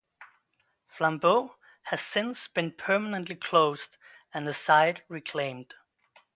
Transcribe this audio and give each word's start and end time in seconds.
Flambeau 0.87 1.53
has 1.83 2.01
since 2.01 2.47
been 2.47 2.71
permanently 2.71 3.35
closed 3.35 3.97
and 4.33 4.47
the 4.47 4.53
site 4.55 5.03
reclaimed. 5.09 5.75